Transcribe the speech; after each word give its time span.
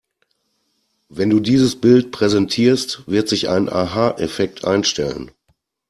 Wenn 1.09 1.29
du 1.29 1.39
dieses 1.39 1.79
Bild 1.79 2.09
präsentierst, 2.11 3.03
wird 3.05 3.29
sich 3.29 3.49
ein 3.49 3.69
Aha-Effekt 3.71 4.65
einstellen. 4.65 5.29